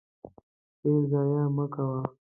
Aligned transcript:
تیل 0.79 1.01
ضایع 1.11 1.45
مه 1.55 1.65
کوه. 1.73 1.99